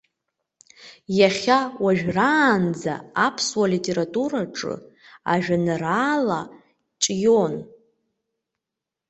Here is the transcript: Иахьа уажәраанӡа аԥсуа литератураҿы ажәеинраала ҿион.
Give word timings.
Иахьа 1.19 1.59
уажәраанӡа 1.83 2.93
аԥсуа 3.25 3.65
литератураҿы 3.71 4.73
ажәеинраала 5.31 6.39
ҿион. 7.01 7.53